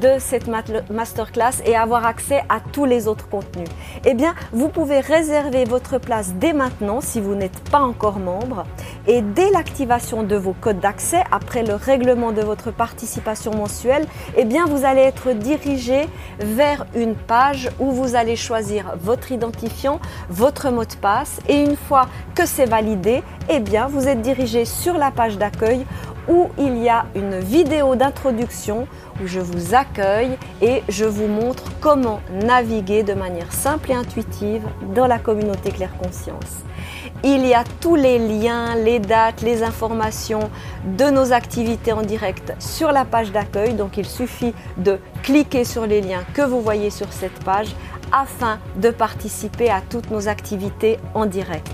de 0.00 0.18
cette 0.18 0.48
masterclass 0.90 1.62
et 1.64 1.76
avoir 1.76 2.06
accès 2.06 2.42
à 2.48 2.60
tous 2.60 2.84
les 2.84 3.08
autres 3.08 3.28
contenus. 3.28 3.68
Eh 4.04 4.14
bien, 4.14 4.34
vous 4.52 4.68
pouvez 4.68 5.00
réserver 5.00 5.64
votre 5.64 5.98
place 5.98 6.32
dès 6.34 6.52
maintenant 6.52 7.00
si 7.00 7.20
vous 7.20 7.34
n'êtes 7.34 7.58
pas 7.70 7.80
encore 7.80 8.18
membre. 8.18 8.64
Et 9.06 9.20
dès 9.20 9.50
l'activation 9.50 10.22
de 10.22 10.36
vos 10.36 10.54
codes 10.54 10.80
d'accès 10.80 11.22
après 11.30 11.62
le 11.62 11.74
règlement 11.74 12.32
de 12.32 12.40
votre 12.42 12.70
participation 12.70 13.54
mensuelle, 13.54 14.06
eh 14.36 14.44
bien, 14.44 14.64
vous 14.66 14.84
allez 14.84 15.02
être 15.02 15.32
dirigé 15.32 16.08
vers 16.38 16.86
une 16.94 17.14
page 17.14 17.70
où 17.78 17.90
vous 17.90 18.14
allez 18.14 18.36
choisir 18.36 18.94
votre 19.00 19.32
identifiant, 19.32 20.00
votre 20.30 20.70
mot 20.70 20.84
de 20.84 20.94
passe. 21.00 21.40
Et 21.48 21.62
une 21.62 21.76
fois 21.76 22.06
que 22.34 22.46
c'est 22.46 22.66
validé, 22.66 23.22
eh 23.48 23.60
bien, 23.60 23.86
vous 23.86 24.08
êtes 24.08 24.22
dirigé 24.22 24.64
sur 24.64 24.94
la 24.94 25.10
page 25.10 25.38
d'accueil 25.38 25.84
où 26.28 26.48
il 26.58 26.78
y 26.78 26.88
a 26.88 27.06
une 27.14 27.38
vidéo 27.38 27.96
d'introduction 27.96 28.86
où 29.22 29.26
je 29.26 29.40
vous 29.40 29.74
accueille 29.74 30.38
et 30.62 30.82
je 30.88 31.04
vous 31.04 31.26
montre 31.26 31.64
comment 31.80 32.20
naviguer 32.42 33.02
de 33.02 33.14
manière 33.14 33.52
simple 33.52 33.92
et 33.92 33.94
intuitive 33.94 34.62
dans 34.94 35.06
la 35.06 35.18
communauté 35.18 35.70
Claire 35.70 35.96
Conscience. 35.96 36.64
Il 37.22 37.46
y 37.46 37.54
a 37.54 37.64
tous 37.80 37.94
les 37.94 38.18
liens, 38.18 38.74
les 38.76 38.98
dates, 38.98 39.40
les 39.42 39.62
informations 39.62 40.50
de 40.84 41.04
nos 41.04 41.32
activités 41.32 41.92
en 41.92 42.02
direct 42.02 42.54
sur 42.58 42.92
la 42.92 43.04
page 43.04 43.32
d'accueil. 43.32 43.74
Donc 43.74 43.96
il 43.96 44.06
suffit 44.06 44.54
de 44.76 44.98
cliquer 45.22 45.64
sur 45.64 45.86
les 45.86 46.00
liens 46.00 46.24
que 46.34 46.42
vous 46.42 46.60
voyez 46.60 46.90
sur 46.90 47.12
cette 47.12 47.42
page 47.44 47.74
afin 48.12 48.58
de 48.76 48.90
participer 48.90 49.70
à 49.70 49.80
toutes 49.80 50.10
nos 50.10 50.28
activités 50.28 50.98
en 51.14 51.26
direct. 51.26 51.72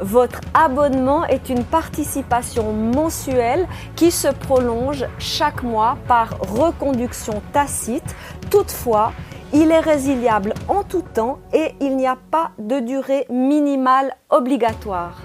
Votre 0.00 0.40
abonnement 0.54 1.24
est 1.26 1.48
une 1.48 1.64
participation 1.64 2.72
mensuelle 2.72 3.68
qui 3.94 4.10
se 4.10 4.28
prolonge 4.28 5.04
chaque 5.18 5.62
mois 5.62 5.96
par 6.08 6.38
reconduction 6.40 7.40
tacite. 7.52 8.14
Toutefois, 8.50 9.12
il 9.52 9.70
est 9.70 9.80
résiliable 9.80 10.54
en 10.68 10.82
tout 10.82 11.02
temps 11.02 11.38
et 11.52 11.74
il 11.80 11.96
n'y 11.96 12.08
a 12.08 12.16
pas 12.30 12.50
de 12.58 12.80
durée 12.80 13.26
minimale 13.30 14.16
obligatoire. 14.30 15.22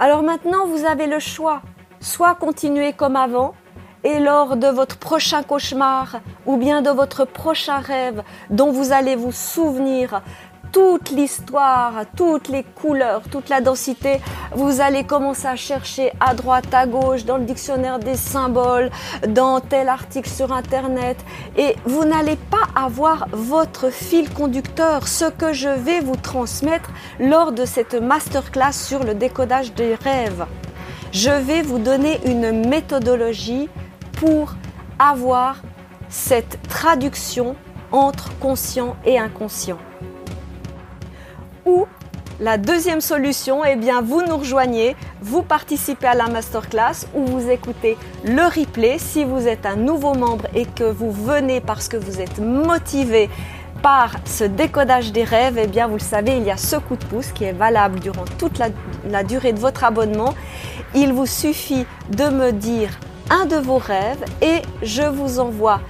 Alors 0.00 0.22
maintenant, 0.22 0.66
vous 0.66 0.86
avez 0.86 1.06
le 1.06 1.18
choix. 1.18 1.60
Soit 2.00 2.34
continuer 2.34 2.94
comme 2.94 3.14
avant, 3.14 3.54
et 4.04 4.18
lors 4.18 4.56
de 4.56 4.66
votre 4.66 4.98
prochain 4.98 5.42
cauchemar 5.42 6.20
ou 6.46 6.56
bien 6.56 6.82
de 6.82 6.90
votre 6.90 7.24
prochain 7.24 7.78
rêve 7.78 8.22
dont 8.50 8.72
vous 8.72 8.92
allez 8.92 9.14
vous 9.14 9.32
souvenir 9.32 10.22
toute 10.72 11.10
l'histoire, 11.10 11.92
toutes 12.16 12.48
les 12.48 12.64
couleurs, 12.64 13.22
toute 13.30 13.50
la 13.50 13.60
densité. 13.60 14.20
Vous 14.54 14.80
allez 14.80 15.04
commencer 15.04 15.46
à 15.46 15.54
chercher 15.54 16.12
à 16.18 16.34
droite, 16.34 16.72
à 16.72 16.86
gauche, 16.86 17.24
dans 17.24 17.36
le 17.36 17.44
dictionnaire 17.44 17.98
des 17.98 18.16
symboles, 18.16 18.90
dans 19.28 19.60
tel 19.60 19.90
article 19.90 20.30
sur 20.30 20.50
Internet. 20.50 21.18
Et 21.56 21.76
vous 21.84 22.04
n'allez 22.04 22.36
pas 22.36 22.68
avoir 22.74 23.28
votre 23.32 23.90
fil 23.90 24.32
conducteur, 24.32 25.06
ce 25.06 25.26
que 25.26 25.52
je 25.52 25.68
vais 25.68 26.00
vous 26.00 26.16
transmettre 26.16 26.90
lors 27.20 27.52
de 27.52 27.66
cette 27.66 27.94
masterclass 27.94 28.72
sur 28.72 29.04
le 29.04 29.14
décodage 29.14 29.74
des 29.74 29.94
rêves. 29.94 30.46
Je 31.12 31.30
vais 31.30 31.60
vous 31.60 31.78
donner 31.78 32.18
une 32.24 32.66
méthodologie 32.66 33.68
pour 34.14 34.54
avoir 34.98 35.56
cette 36.08 36.58
traduction 36.68 37.56
entre 37.90 38.30
conscient 38.38 38.96
et 39.04 39.18
inconscient. 39.18 39.78
Ou 41.64 41.86
la 42.40 42.58
deuxième 42.58 43.00
solution, 43.00 43.64
eh 43.64 43.76
bien, 43.76 44.02
vous 44.02 44.22
nous 44.22 44.36
rejoignez, 44.36 44.96
vous 45.20 45.42
participez 45.42 46.08
à 46.08 46.14
la 46.14 46.26
masterclass 46.26 47.06
ou 47.14 47.24
vous 47.24 47.50
écoutez 47.50 47.96
le 48.24 48.42
replay 48.42 48.98
si 48.98 49.22
vous 49.22 49.46
êtes 49.46 49.64
un 49.64 49.76
nouveau 49.76 50.14
membre 50.14 50.46
et 50.54 50.66
que 50.66 50.84
vous 50.84 51.12
venez 51.12 51.60
parce 51.60 51.88
que 51.88 51.96
vous 51.96 52.20
êtes 52.20 52.40
motivé 52.40 53.30
par 53.80 54.14
ce 54.24 54.44
décodage 54.44 55.12
des 55.12 55.24
rêves, 55.24 55.56
eh 55.56 55.66
bien, 55.66 55.86
vous 55.86 55.98
le 55.98 56.00
savez, 56.00 56.36
il 56.36 56.44
y 56.44 56.50
a 56.50 56.56
ce 56.56 56.76
coup 56.76 56.96
de 56.96 57.04
pouce 57.04 57.30
qui 57.32 57.44
est 57.44 57.52
valable 57.52 58.00
durant 58.00 58.24
toute 58.38 58.58
la, 58.58 58.68
la 59.08 59.22
durée 59.22 59.52
de 59.52 59.60
votre 59.60 59.84
abonnement. 59.84 60.34
Il 60.94 61.12
vous 61.12 61.26
suffit 61.26 61.86
de 62.10 62.24
me 62.24 62.52
dire 62.52 62.90
un 63.30 63.46
de 63.46 63.56
vos 63.56 63.78
rêves 63.78 64.24
et 64.40 64.62
je 64.82 65.02
vous 65.02 65.38
envoie 65.38 65.80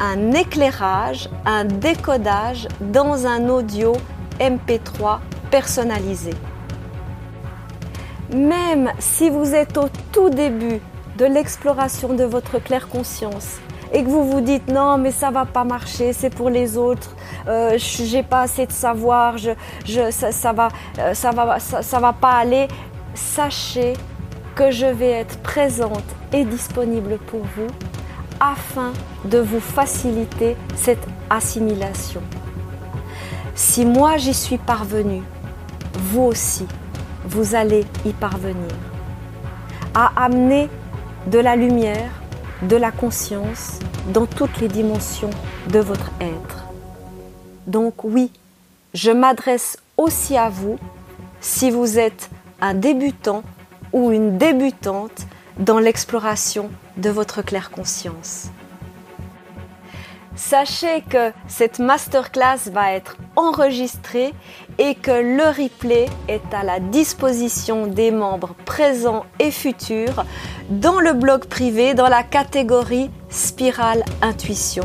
un 0.00 0.32
éclairage, 0.32 1.28
un 1.44 1.64
décodage 1.64 2.66
dans 2.80 3.26
un 3.26 3.48
audio 3.48 3.92
MP3 4.40 5.18
personnalisé. 5.50 6.32
Même 8.34 8.92
si 8.98 9.28
vous 9.28 9.54
êtes 9.54 9.76
au 9.76 9.88
tout 10.12 10.30
début 10.30 10.80
de 11.18 11.24
l'exploration 11.24 12.14
de 12.14 12.24
votre 12.24 12.58
claire 12.58 12.88
conscience 12.88 13.56
et 13.92 14.04
que 14.04 14.08
vous 14.08 14.24
vous 14.24 14.40
dites 14.40 14.68
non 14.68 14.98
mais 14.98 15.10
ça 15.10 15.30
va 15.30 15.44
pas 15.44 15.64
marcher, 15.64 16.12
c'est 16.12 16.30
pour 16.30 16.48
les 16.48 16.76
autres, 16.76 17.16
euh, 17.48 17.76
j'ai 17.76 18.22
pas 18.22 18.42
assez 18.42 18.66
de 18.66 18.72
savoir, 18.72 19.36
je, 19.36 19.50
ça, 20.10 20.28
euh, 20.98 21.14
ça, 21.14 21.82
ça 21.82 21.98
va 21.98 22.12
pas 22.12 22.32
aller, 22.32 22.68
sachez 23.14 23.94
que 24.54 24.70
je 24.70 24.86
vais 24.86 25.10
être 25.10 25.38
présente 25.42 26.04
et 26.32 26.44
disponible 26.44 27.18
pour 27.26 27.40
vous 27.56 27.66
afin 28.40 28.92
de 29.24 29.38
vous 29.38 29.60
faciliter 29.60 30.56
cette 30.76 31.06
assimilation. 31.28 32.22
Si 33.62 33.84
moi 33.84 34.16
j'y 34.16 34.32
suis 34.32 34.56
parvenu, 34.56 35.22
vous 35.92 36.22
aussi, 36.22 36.66
vous 37.26 37.54
allez 37.54 37.84
y 38.06 38.12
parvenir. 38.14 38.74
À 39.94 40.24
amener 40.24 40.70
de 41.26 41.38
la 41.38 41.56
lumière, 41.56 42.10
de 42.62 42.76
la 42.76 42.90
conscience 42.90 43.78
dans 44.14 44.24
toutes 44.24 44.62
les 44.62 44.68
dimensions 44.68 45.28
de 45.68 45.78
votre 45.78 46.10
être. 46.22 46.64
Donc 47.66 48.02
oui, 48.02 48.32
je 48.94 49.10
m'adresse 49.10 49.76
aussi 49.98 50.38
à 50.38 50.48
vous 50.48 50.78
si 51.42 51.70
vous 51.70 51.98
êtes 51.98 52.30
un 52.62 52.72
débutant 52.72 53.42
ou 53.92 54.10
une 54.10 54.38
débutante 54.38 55.26
dans 55.58 55.78
l'exploration 55.78 56.70
de 56.96 57.10
votre 57.10 57.42
claire 57.42 57.70
conscience. 57.70 58.48
Sachez 60.42 61.02
que 61.02 61.32
cette 61.48 61.80
masterclass 61.80 62.70
va 62.72 62.92
être 62.92 63.18
enregistrée 63.36 64.32
et 64.78 64.94
que 64.94 65.10
le 65.10 65.44
replay 65.44 66.06
est 66.28 66.54
à 66.54 66.64
la 66.64 66.80
disposition 66.80 67.86
des 67.86 68.10
membres 68.10 68.54
présents 68.64 69.26
et 69.38 69.50
futurs 69.50 70.24
dans 70.70 70.98
le 70.98 71.12
blog 71.12 71.44
privé 71.44 71.92
dans 71.92 72.08
la 72.08 72.22
catégorie 72.22 73.10
Spirale 73.28 74.02
Intuition. 74.22 74.84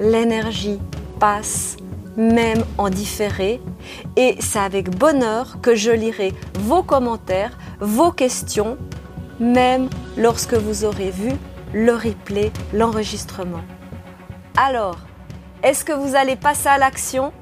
L'énergie 0.00 0.80
passe 1.20 1.76
même 2.16 2.64
en 2.78 2.88
différé 2.88 3.60
et 4.16 4.36
c'est 4.40 4.58
avec 4.58 4.88
bonheur 4.96 5.58
que 5.60 5.74
je 5.74 5.90
lirai 5.90 6.32
vos 6.60 6.82
commentaires, 6.82 7.58
vos 7.78 8.10
questions, 8.10 8.78
même 9.38 9.90
lorsque 10.16 10.54
vous 10.54 10.86
aurez 10.86 11.10
vu 11.10 11.32
le 11.74 11.92
replay, 11.92 12.50
l'enregistrement. 12.72 13.60
Alors, 14.60 14.96
est-ce 15.62 15.84
que 15.84 15.92
vous 15.92 16.16
allez 16.16 16.34
passer 16.34 16.68
à 16.68 16.78
l'action 16.78 17.32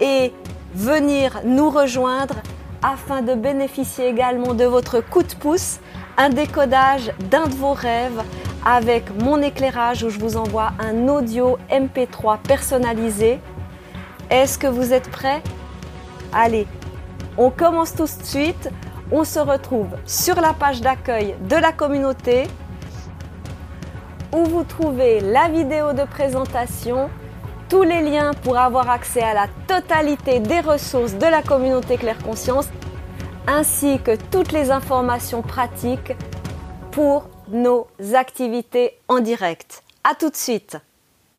et 0.00 0.32
venir 0.74 1.42
nous 1.44 1.68
rejoindre 1.68 2.36
afin 2.82 3.20
de 3.20 3.34
bénéficier 3.34 4.08
également 4.08 4.54
de 4.54 4.64
votre 4.64 5.00
coup 5.00 5.22
de 5.22 5.34
pouce, 5.34 5.78
un 6.16 6.30
décodage 6.30 7.12
d'un 7.28 7.48
de 7.48 7.54
vos 7.54 7.74
rêves 7.74 8.22
avec 8.64 9.04
mon 9.22 9.42
éclairage 9.42 10.02
où 10.04 10.08
je 10.08 10.18
vous 10.18 10.38
envoie 10.38 10.72
un 10.78 11.08
audio 11.08 11.58
MP3 11.70 12.38
personnalisé? 12.38 13.40
Est-ce 14.30 14.56
que 14.56 14.68
vous 14.68 14.94
êtes 14.94 15.10
prêts? 15.10 15.42
Allez, 16.32 16.66
on 17.36 17.50
commence 17.50 17.94
tout 17.94 18.04
de 18.04 18.24
suite. 18.24 18.70
On 19.12 19.24
se 19.24 19.38
retrouve 19.38 19.88
sur 20.06 20.40
la 20.40 20.54
page 20.54 20.80
d'accueil 20.80 21.34
de 21.46 21.56
la 21.56 21.72
communauté 21.72 22.44
où 24.32 24.44
vous 24.44 24.64
trouvez 24.64 25.20
la 25.20 25.48
vidéo 25.48 25.92
de 25.92 26.04
présentation, 26.04 27.08
tous 27.68 27.82
les 27.82 28.02
liens 28.02 28.32
pour 28.42 28.58
avoir 28.58 28.90
accès 28.90 29.22
à 29.22 29.34
la 29.34 29.46
totalité 29.66 30.40
des 30.40 30.60
ressources 30.60 31.14
de 31.14 31.26
la 31.26 31.42
communauté 31.42 31.96
Claire 31.96 32.22
Conscience, 32.22 32.68
ainsi 33.46 33.98
que 34.00 34.16
toutes 34.30 34.52
les 34.52 34.70
informations 34.70 35.42
pratiques 35.42 36.12
pour 36.90 37.28
nos 37.48 37.86
activités 38.14 38.98
en 39.08 39.20
direct. 39.20 39.82
À 40.04 40.14
tout 40.14 40.30
de 40.30 40.36
suite! 40.36 40.78